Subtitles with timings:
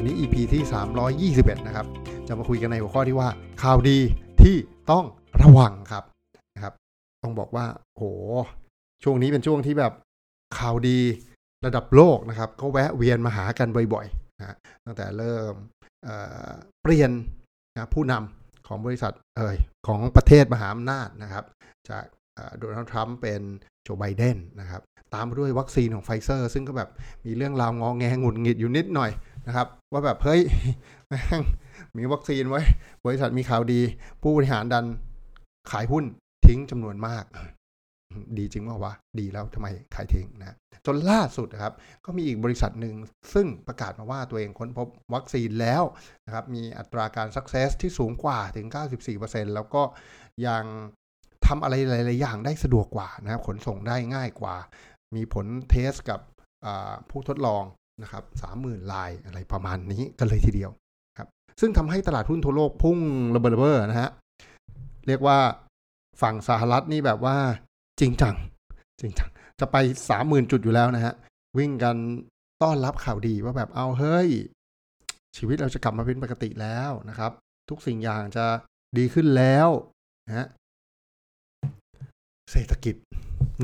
[0.00, 0.62] วันนี้ EP ที่
[1.50, 1.86] 321 นะครับ
[2.28, 3.28] จะมาคุยกันในหัวข้อที่ว่า
[3.62, 3.98] ข่าวดี
[4.42, 4.56] ที่
[4.90, 5.04] ต้อง
[5.42, 6.04] ระวังครับ
[6.54, 6.74] นะครับ
[7.22, 8.02] ต้องบอกว่าโห
[9.02, 9.92] ช่วงนี้เป็นช่วงที่แบบ
[10.58, 10.98] ข่าวดี
[11.66, 15.54] ระดับโลกนะครับ ก็แวะเวียนมาหากันบ่อยๆนะตั้งแต่เริ่ม
[16.04, 17.10] เเปลี่ยน
[17.74, 19.56] นะผู้นำของบริษัทเอ่ย
[19.86, 21.44] ของประเทศมหาอำนาจนะครับ
[21.90, 22.04] จาก
[22.58, 23.42] โดนัลด์ทรัมป์เป็น
[23.82, 24.82] โจไบเดนนะครับ
[25.14, 26.90] ตามด้วยวัคซีนของไฟเซอร์ ซึ่งก็แบบ
[27.26, 29.10] มีเรื่องราวงองแงหงุดหงิดอยู่นิดหน่อย
[29.50, 30.40] นะครับ ว่าแบบเฮ้ย
[31.08, 31.42] แม่ง
[31.96, 32.60] มีวัคซีนไว้
[33.06, 33.80] บริษัทมีข่าวดี
[34.22, 34.84] ผู้บริหารดัน
[35.70, 36.04] ขายหุ้น
[36.46, 37.24] ทิ้งจำนวนมาก
[38.38, 40.56] ดีจริงป่าววะ ดีแล้วทำไมขายทิ้งนะ
[40.86, 42.94] จนล่าสุดนะครับ ก็มีอีกบริษัทหนึ่ง
[43.34, 45.82] ซึ่งประกาศมาว่าตัวเองค้นพบวัคซีนแล้ว
[46.26, 48.66] นะครับ มีอัตราการ success ที่สูงกว่าถึง
[49.10, 49.82] 94%แล้วก็
[50.46, 50.64] ยัง
[51.46, 54.56] ทำอะไรหลาย ๆ อย่างได้สะดวกกว่านะครับ ขนส่งได้ง่ายกว่า
[55.16, 56.20] มีผลเทสกับ
[57.10, 57.62] ผู้ทดลอง
[58.02, 60.70] นะครับสามหมื่นลายอะไรประมาณนี้กันเลยทีเดียว
[61.18, 61.28] ครับ
[61.60, 62.98] ซึ่งทำให้ตลาดหุ้นทั่วโลกพุ่ง
[63.34, 64.10] ระเบิดระเบ้อนะฮะ
[65.06, 65.38] เรียกว่า
[66.22, 67.36] ฝั่งสหรัฐนี่แบบว่า
[68.00, 68.34] จริงจัง
[69.00, 69.28] จริงจัง
[69.60, 69.76] จะไป
[70.08, 71.14] สามหมื่นจุดอยู่แล้วนะฮะ
[71.58, 71.96] วิ่งกัน
[72.62, 74.28] ต้อนรับข่าวดีว่าแบบเอาเฮ้ย
[75.36, 77.32] ชีวิตเราจะกลับมาเป็นปกติแล้วนะครับ
[77.68, 78.46] ทุกสิ่งอย่างจะ
[78.98, 79.68] ดีขึ้นแล้ว
[80.26, 80.46] นะฮะ
[82.50, 82.94] เศรษฐกิจ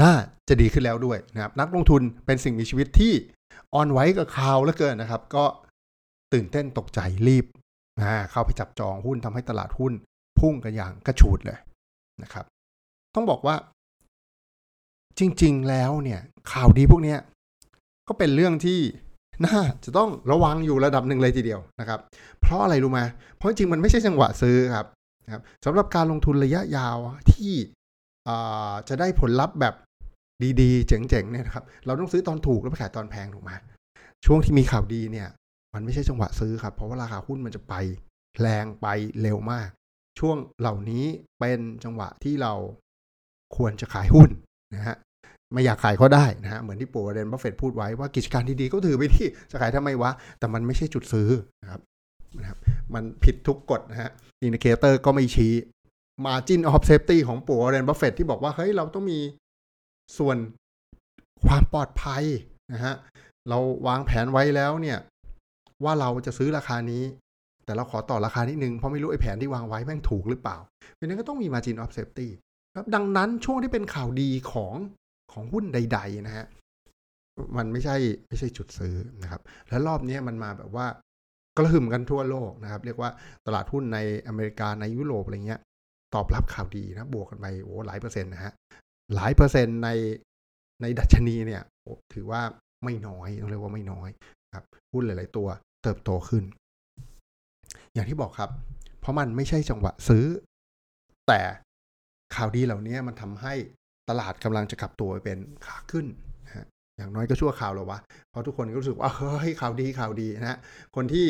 [0.03, 0.13] น่า
[0.49, 3.13] จะดีขึ้นแล้วด้วยนะครับนักลงทุนเป็นสิ่งมีชีวิตที่
[3.75, 5.45] อ่อนไหวกับข่าวแล้วเกินนะครับ ก็
[6.33, 7.47] ตื่นเต้นตกใจรีบ
[8.01, 9.93] นะเข้าไปจับจองหุ้นทำให้ตลาดหุ้น
[10.39, 11.59] พุ่งกันอย่างกระฉูดเลย
[12.23, 12.45] นะครับ
[13.15, 13.57] ต้องบอกว่า
[15.19, 16.21] จริง ๆ แล้วเนี่ย
[16.53, 17.17] ข่าวดีพวกนี้
[18.09, 18.81] ก็เป็นเรื่องที่
[19.47, 22.01] น่าจะต้องระวังอยู่ระดับหนึ่งเลยทีเดียวนะครับ
[22.41, 23.01] เพราะอะไรรู้ไหม
[23.37, 24.87] เพราะจริงมันไม่ใช่จังหวะซื้อครับ
[25.25, 26.97] นะครับสำหรับการลงทุนระยะยาว
[27.33, 27.53] ที่
[28.89, 29.75] จะได้ผลลัพธ์แบบ
[30.61, 33.51] ดีๆ เจ๋งๆเนี่ยนะครับเราต้องซื้อตอนถูกแล้วไปขายตอนแพงถูกไหม
[34.27, 35.29] ช่วงที่มีข่าวดีเนี่ย
[35.75, 37.75] มันไม่ใช่จังหวะซื้อครับ เพราะว่าราคาหุ้นมันจะไป
[38.41, 38.87] แรงไป
[39.23, 39.69] เร็วมาก
[40.21, 41.05] ช่วงเหล่านี้
[41.39, 42.53] เป็นจังหวะที่เรา
[43.57, 44.31] ควรจะขายหุ้น
[44.75, 44.97] นะฮะ
[45.53, 51.29] ไม่อยากขายก็ได้นะฮะเหมือนที่ปู่วอร์เรนบัฟเฟตต์พูดไว้ว่ากิจการดีๆก็ถือไปที่จะขายทำไมวะ แต่มันไม่ใช่จุดซื้อ
[51.63, 51.81] นะครับ
[52.41, 52.59] นะครับ
[52.95, 54.11] มันผิดทุกกฎนะฮะ
[54.43, 55.53] indicator ก็ไม่ชี้
[56.27, 59.19] Margin of Safety ของปู่วอร์เรนบัฟเฟตต์ที่บอกว่า เฮ้ย เราต้องมี
[60.19, 60.37] ส่วน
[61.47, 62.25] ความปลอดภัย
[62.73, 62.95] นะฮะ
[63.49, 64.99] เราวางแผนไว้แล้วเนี่ย
[65.85, 67.03] ว่าเราจะซื้อราคานี้
[67.65, 70.57] แต่เราขอต่อราคานิดนึง เพราะไม่รู้ไอ้แผนที่วางไว้แม่งถูกหรือเปล่า
[70.95, 72.29] เพราะนั้นก็ต้องมี margin of safety
[72.77, 74.75] ครับดังนั้นช่วงที่เป็นข่าวดีของ
[75.33, 76.47] ของหุ้นใด ๆ นะฮะ
[77.57, 77.97] มันไม่ใช่
[78.29, 80.87] ไม่ใช่จุดซื้อนะครับ และรอบนี้มันมาแบบว่า
[81.57, 83.11] กระหึ่มกันทั่วโลกนะครับ เรียกว่า
[83.47, 85.61] ตลาดหุ้นในอเมริกาในยุโรปอะไรเงี้ย
[86.15, 88.53] ตอบรับข่าวดีนะ บวกกันไปโอ้หลายเปอร์เซ็นต์นะฮะ
[89.15, 89.89] หลายเปอร์เซ็นต์ใน
[90.83, 91.63] ในดัชนีเนี่ย
[92.13, 92.43] ถือว่า
[92.85, 94.09] ไม่น้อยต้องเรียกว่าไม่น้อย
[94.55, 95.49] ครับหุ้นหลาย ๆ ตัว
[95.83, 96.45] เติบโตขึ้น
[97.95, 98.51] อย่างที่บอกครับ
[99.01, 100.25] เพราะมันไม่ใช่จังหวะซื้อ
[101.29, 101.41] แต่
[102.35, 103.55] ข่าวดีเหล่านี้มันทำให้
[104.09, 106.07] ตลาดกำลังจะกลับตัวไปเป็นขาขึ้น
[106.45, 107.99] นะอย่างน้อยก็ชั่วข่าวหรอวะ
[108.31, 110.59] เพราะทุกคนก็รู้สึกว่าเฮ้ยข่าวดีข่าวดีนะฮะ
[110.97, 111.27] คนที่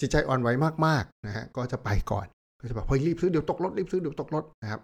[0.00, 0.48] จิตใจอ่อนไหว
[0.86, 2.26] มากๆนะฮะก็จะไปก่อน
[2.60, 4.80] ก็จะแบบเฮ้ยรีบซื้อเดี๋ยวตกรถรีบซื้อเดี๋ยวตกรถนะครับ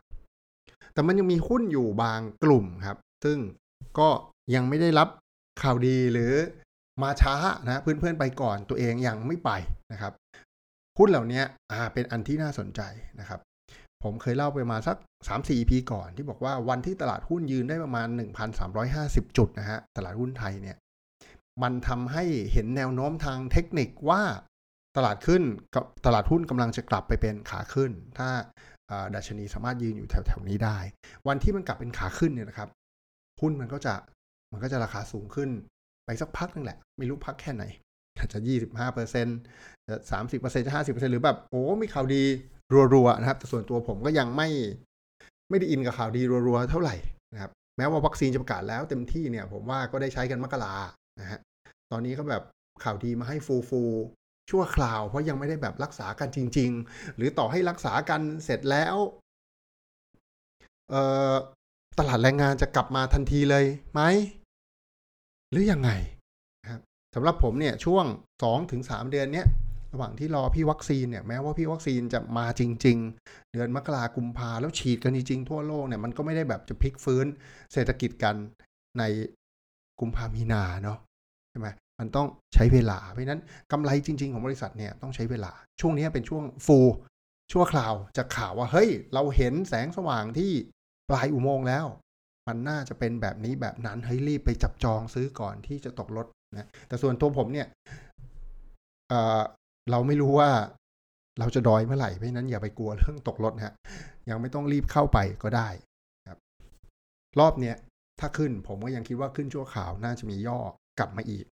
[0.98, 3.38] แต่มันยังมีหุ้นอยู่บางกลุ่มครับ ซึ่ง
[3.98, 4.08] ก็
[4.54, 5.08] ยังไม่ได้รับ
[5.62, 6.32] ข่าวดีหรือ
[7.02, 9.50] มาช้านะเพื่อนๆไปก่อนตัวเองยังไม่ไป
[9.92, 10.12] นะครับ
[10.98, 11.42] หุ้นเหล่านี้
[11.72, 12.80] อ่าเป็นอันที่น่าสนใจ
[13.20, 13.40] นะครับ
[14.02, 18.08] ผมเคยเล่าไปมาสัก 3-4 EP ก่อนที่บอกว่าวันที่ตลาดหุ้นยืนได้ประมาณ
[18.72, 20.76] 1,350 จุดนะฮะตลาดหุ้นไทยเนี่ย
[21.62, 24.22] มันทำให้เห็นแนวโน้มทางเทคนิคว่า
[24.96, 25.42] ตลาดขึ้น
[25.74, 28.28] กับตลาดหุ้นกำลังจะกลับไปเป็นขาขึ้น ถ้า
[29.14, 30.78] ดัชนีสามารถยืนอยู่แถวๆนี้ได้
[31.28, 32.68] วันที่มันกลับเป็นขาขึ้นเนี่ยนะครับ
[33.40, 33.94] หุ้นมันก็จะ
[34.52, 35.50] มันก็จะราคาสูงขึ้น
[36.04, 37.64] ไปสักพักนึงแหละ ไม่รู้พักแค่ไหน
[38.18, 39.38] อาจจะยี่สิบห้าเปอร์เซ็นต์
[39.88, 42.22] จะสามสิบเปอร์เซ็นต์จะห้าสิบเปอร์เซ็นต์หรือแบบ โอ้ มีข่าวดี
[42.94, 44.48] รัวๆนะครับ แต่ส่วนตัวผมก็ยังไม่
[45.50, 46.96] ไม่ได้อินกับข่าวดีรัวๆเท่าไหร่
[47.32, 50.74] นะครับ แม้ว่าวัคซีนจะประกาศแล้วเต็มที่เนี่ย ผมว่าก็ได้ใช้กันมกรา
[51.20, 51.40] นะฮะ
[51.90, 52.42] ตอนนี้ก็แบบ
[52.84, 53.82] ข่าวดีมาให้ฟูฟู
[54.50, 58.96] ชั่วคราว เพราะยังไม่ได้แบบรักษากันจริง ๆ หรือต่อให้รักษากันเสร็จแล้ว
[61.98, 64.00] ตลาดแรงงานจะกลับมาทันทีเลยไหม
[65.50, 65.90] หรือยังไง
[66.70, 66.80] ครับ
[67.14, 68.04] สำหรับผมเนี่ยช่วง
[68.42, 69.46] สองถึงสามเดือนเนี้ย
[69.92, 77.26] ระหว่างที่รอพี่วัคซีนเนี่ยแม้ว่าพี่วัคซีนจะมาจริง ๆ เดือนมกรากุมภาแล้วฉีดกันจริง ๆ ทั่วโลกเนี่ยมันก็ไม่ได้แบบจะพลิกฟื้น
[77.72, 78.34] เศรษฐกิจกัน
[78.98, 79.02] ใน
[80.00, 80.98] กุมภามีนาเนาะ
[81.50, 81.68] ใช่ไหม
[81.98, 83.40] มันต้องใช้เวลา เพราะนั้น
[83.72, 86.78] กำไรจริง ๆ ของบริษัทเนี่ยต้องใช้เวลา ช่วงนี้เป็นช่วงฟู
[87.52, 90.52] ชั่วคราวจากข่าวว่าเฮ้ย เราเห็นแสงสว่างที่
[91.10, 91.86] ปลายอุโมงค์แล้ว
[92.48, 97.66] มันน่าจะเป็นแบบนี้แบบนั้นเฮ้ยรีบไปจับจองซื้อก่อนที่จะตกรถนะแต่ส่วนตัวผมเนี่ย
[99.08, 100.50] เเราไม่รู้ว่า
[101.38, 103.74] เราจะดอยเมื่อไหร่เพราะนั้นอย่าไปกลัวเรื่องตกรถนะฮะ
[104.30, 105.68] ยังไม่ต้องรีบเข้าไปก็ได้
[106.28, 106.38] ครับ
[107.40, 107.76] รอบเนี้ย
[108.20, 110.58] ถ้าขึ้นผมก็ยังคิดว่าขึ้นชั่วข่าวน่าจะมีย่อ
[110.98, 111.44] กลับมาอีก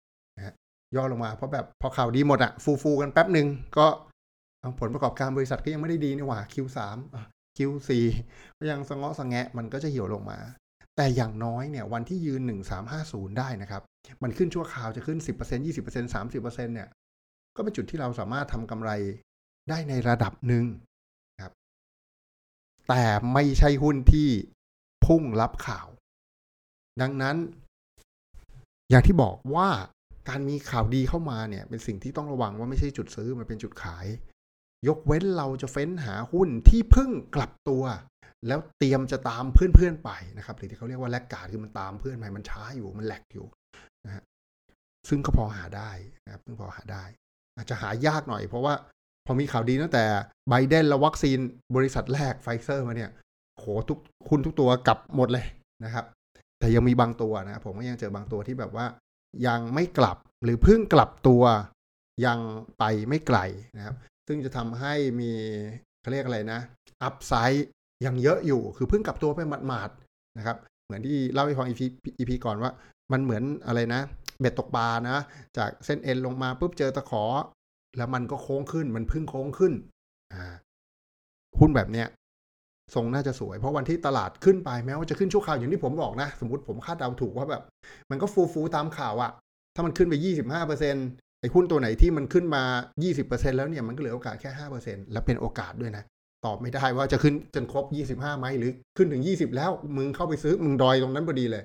[0.95, 3.47] ย่อลงมาเพราะแบบพอข่าวดีหมดอะฟูฟูกันแป๊บหนึ่ง
[3.77, 3.87] ก็
[4.79, 6.79] ผลประกอบการบริษัทก็ยังไม่ได้ดีนี่หว่า Q3
[7.57, 7.91] Q4
[8.57, 10.39] ก็ยังสงอสงแงะมันก็จะเหี่ยวลงมา
[10.95, 12.41] แต่อย่างน้อยเนี่ยวันที่ยืน
[12.89, 13.81] 1350 ได้นะครับ
[14.23, 16.89] มันขึ้นชั่วคราวจะขึ้น 10% 20% 30%เนี่ย
[17.55, 18.91] ก็เป็นจุดที่เราสามารถทำกำไร
[19.69, 20.65] ได้ในระดับหนึ่ง
[21.43, 21.53] ครับ
[22.87, 23.03] แต่
[23.33, 24.29] ไม่ใช่หุ้นที่
[25.05, 25.87] พุ่งรับข่าว
[27.01, 27.35] ดังนั้น
[28.89, 29.69] อย่างที่บอกว่า
[30.29, 34.05] การมีข่าวดีเข้ามาเนี่ย เป็นสิ่งที่ต้องระวังว่าไม่ใช่จุดซื้อมันเป็นจุดขาย
[34.87, 37.83] ยกเว้นเราจะเฟ้นหาหุ้นที่เพิ่งกลับตัว
[38.47, 43.45] แล้วเตรียมจะตามเพื่อนๆไปนะครับหรือที่เขาเรียกว่าแลกกาดคือมันตามเพื่อนไปมันช้าอยู่มันแหลกอยู่
[44.05, 44.23] นะฮะ
[45.09, 45.91] ซึ่งก็พอหาได้
[46.25, 47.03] นะครับซึ่งพอหาได้
[47.55, 48.73] อาจจะหายากหน่อย เพราะว่า
[49.25, 50.03] พอมีข่าวดีตั้งแต่
[50.49, 51.37] ไบเดนและวัคซีน
[51.75, 53.11] บริษัทแรกไฟเซอร์มาเนี่ย
[53.55, 53.99] โหทุก
[54.29, 55.45] คุณทุกตัวกลับหมดเลย
[55.85, 56.05] นะครับ
[56.59, 58.85] แต่ยังมีบางตัวนะผมก็ยังเจอบางตัวที่แบบว่า
[59.47, 61.43] ยังไม่กลับหรือเพิ่งกลับตัว
[62.25, 62.39] ยัง
[62.77, 63.37] ไปไม่ไกล
[63.77, 63.95] นะครับ
[64.27, 65.31] ซึ่งจะทำให้มี
[66.01, 66.59] เขาเรียกอะไรนะ
[67.03, 67.67] อัพไซด์
[68.05, 71.85] ยังเยอะอยู่คือเพิ่งกลับตัวไปหมาดๆนะครับ เหมือนที่เล่าให้ฟังอีพี
[72.17, 72.71] อีพีก่อนว่า
[73.11, 74.01] มันเหมือนอะไรนะ
[74.39, 75.17] เบ็ดตกปลานะ
[75.57, 77.23] จากเส้นเอ็นลงมาปุ๊บเจอตะขอ
[77.97, 79.73] แล้วมันก็โค้งขึ้นมันพึ่งโค้งขึ้น
[80.33, 80.43] อ่า
[81.59, 82.07] หุ้นแบบเนี้ย
[82.93, 87.63] ทรงน่าจะสวย เพราะวันที่ตลาดขึ้นไปแม้ว่าจะขึ้นชั่วคราวอย่างที่ผมบอกนะ สมมติผมคาดเดาถูกว่าแบบ
[88.09, 89.31] มันก็ฟูฟูตามข่าวอะ
[89.75, 90.95] ถ้ามันขึ้นไปยี่สิบห้าเปอร์เซ็น
[91.41, 92.63] ไอ้หุ้นตัวไหนที่มันขึ้นมา
[93.09, 94.49] 20%แล้วเนี่ยมันก็เหลือโอกาสแค่
[94.81, 96.03] 5%แล้วเป็นโอกาสด้วยนะ
[96.45, 101.63] ตอบไม่ได้ว่าจะขึ้นจนครบ 25ไหมหรือขึ้นถึง 20 แล้วมึงเข้าไปซื้อมึงดอยตรงนั้นพอดีเลย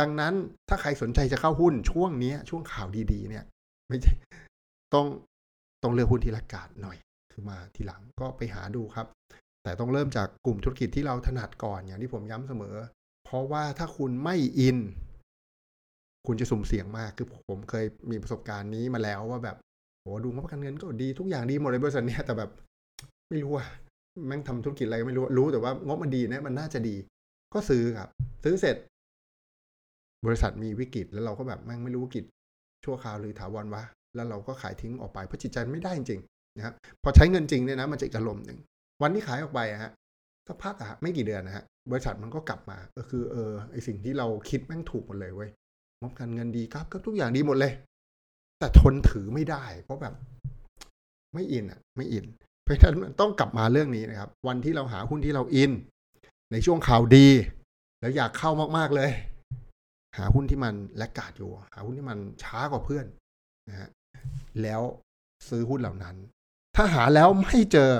[0.00, 0.34] ดังนั้น
[0.68, 3.44] ถ้าใครสนใจจะเข้าหุ้นช่วงนี้ช่วงข่าวดีๆ เนี่ย
[3.88, 4.12] ไม่ใช่
[4.94, 5.06] ต้อง
[5.82, 6.96] ต้องเลือกหุ้นที่ราคาหน่อย
[7.32, 9.06] คือมาทีหลังก็ไปหาดูครับ
[9.64, 12.76] แต่ต้องเริ่มจากกลุ่มธุรกิจที่เราถนัดก่อนอย่างที่ผมย้ำเสมอ
[13.24, 14.78] เพราะว่าถ้าคุณไม่อิน
[16.26, 19.56] คุณจะสุ่มเสี่ยงมากคือผมเคยมีประสบการณ์นี้มาแล้วว่าแบบ
[20.00, 22.50] โหดูงบการเงินก็ดีทุกอย่างดีหมดเลยบริษัทเนี้ยแต่แบบ
[23.28, 23.64] ไม่รู้ว่า
[24.26, 26.96] แม่งทำธุรกิจอะไรไม่รู้รู้แต่ว่างบมันดีนะมันน่าจะดี
[27.54, 28.08] ก็ซื้อครับ
[28.44, 28.76] ซื้อเสร็จ
[30.26, 32.24] บริษัทมีวิกฤตแล้วเราก็แบบแม่งไม่รู้วิกฤต
[32.84, 33.82] ชั่วคราวหรือถาวรวะ
[34.14, 36.20] แล้วเราก็ขายทิ้งออกไปเพราะจิตใจไม่ได้จริง
[36.56, 38.58] นะครับพอใช้เงินจริงเนี่ยนะมันจะอีกอารมณ์หนึ่ง
[39.02, 39.92] วันที่ขายออกไปอะฮะ
[40.46, 45.50] สักพักอะไม่กี่เดือนนะฮะบริษัทมันก็กลับมาก็คือเออไอสิ่งที่เราคิดแม่งถูกหมดเลยเว้ย
[46.00, 47.72] งบการเงินดีครับก็ทุกอย่างดีหมดเลย
[48.58, 50.14] แต่ทนถือไม่ได้ เพราะแบบ
[51.34, 52.24] ไม่อินอะไม่อิน
[52.64, 55.70] เพราะฉะนั้นต้องกลับมาเรื่องนี้นะครับ วันที่เราหาหุ้นที่เราอิน
[56.52, 57.28] ในช่วงข่าวดี
[58.00, 59.10] แล้วอยากเข้ามากๆเลย
[60.18, 63.06] หาหุ้นที่มันแลกกาดอยู่ หาหุ้นที่มันช้ากว่าเพื่อน
[63.68, 63.88] นะฮะ
[64.62, 64.82] แล้ว
[65.48, 66.16] ซื้อหุ้นเหล่านั้น
[66.76, 67.90] ถ้าหาแล้วไม่เจอ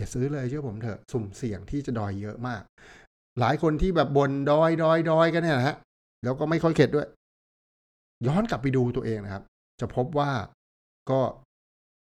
[0.00, 2.62] อย่าซื้อเลยเชื่อผมเถอะสุ่มเสี่ยงที่จะดอยเยอะมาก
[3.40, 5.76] หลายคนที่แบบบนดอยดอยดอยกันเนี่ยนะฮะ
[6.24, 7.08] แล้วก็ไม่ค่อยเข็ดด้วย
[8.26, 9.42] ย้อนกลับไปดูตัวเองนะครับ
[9.80, 10.30] จะพบว่า
[11.10, 11.20] ก็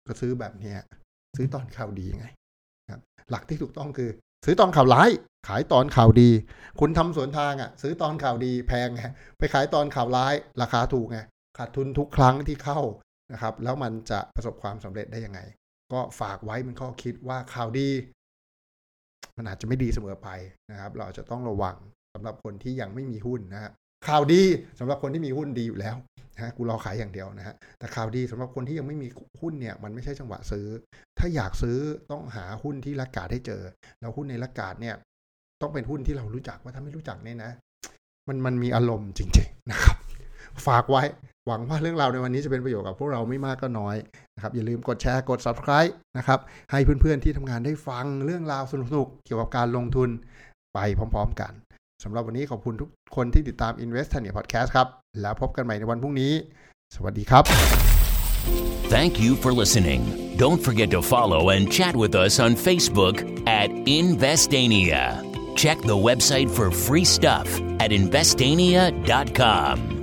[0.08, 0.76] ก็ซื้อแบบนี้
[1.36, 2.28] ซื้อตอนข่าวดีไง
[2.92, 4.10] ครับ หลักที่ถูกต้องคือ
[4.46, 5.10] ซื้อตอนข่าวร้าย
[5.48, 6.30] ขายตอนข่าวดี
[6.80, 9.04] คุณทำสวนทางอะ ซื้อตอนข่าวดีแพงไง
[9.38, 11.20] ไปขายตอนข่าวร้าย ราคาถูกไง
[11.58, 12.80] ขาดทุนทุกครั้งที่เข้า
[13.34, 15.40] นะครับ แล้วมันจะประสบความสำเร็จได้ยังไง
[15.94, 17.90] ก็ฝากไว้เป็นข้อคิดว่าข่าวดี
[19.38, 20.30] มันอาจจะไม่ดีเสมอไป
[20.72, 21.76] นะครับ เราจะต้องระวัง
[22.14, 23.72] สำหรับคนที่ยังไม่มีหุ้นนะฮะ
[24.08, 24.44] ข่าวดี
[24.80, 25.96] สำหรับคนที่มีหุ้นดีอยู่แล้ว
[26.36, 29.08] นะกูรอขายอย่างเดียวนะฮะแต่ข่าวดีสำหรับคนที่ยังไม่มี
[29.42, 30.68] หุ้นเนี่ยมันไม่ใช่จังหวะซื้อ
[31.20, 31.78] ถ้าอยากซื้อ
[32.12, 33.62] ต้องหาหุ้นที่รักกาดให้เจอ
[34.00, 34.96] แล้วหุ้นในรักกาดเนี่ย
[35.62, 37.52] ต้องเป็นหุ้นที่เรารู้จักว่าถ้าไม่รู้จักเนี่ยนะ
[38.28, 39.98] มันมันมีอารมณ์จริง ๆนะครับ
[40.68, 41.04] ฝากไว้
[41.48, 43.96] หวังว่าเรื่องราวในวันนี้จะเป็นประโยชน์กับพวกเราไม่มากก็น้อย
[44.36, 46.40] นะครับอย่าลืมกดแชร์กด subscribe นะครับ
[46.72, 50.10] ให้เพื่อนๆที่ทำงานได้ฟังเรื่องราวสนุกๆเกี่ยวกับการลงทุน
[50.74, 51.52] ไปพร้อม ๆ กัน
[52.04, 54.88] สำหรับวันนี้ขอบคุณทุกคนที่ติดตาม Invest t a n i a Podcast ครับ
[55.22, 56.34] แล้วพบกันใหม่ในวันพรุ่งนี้
[56.96, 57.44] สวัสดีครับ
[58.96, 60.02] Thank you for listening.
[60.44, 63.16] Don't forget to follow and chat with us on Facebook
[63.62, 63.70] at
[64.02, 65.02] Investania.
[65.56, 67.48] Check the website for free stuff
[67.84, 70.03] at investania.com.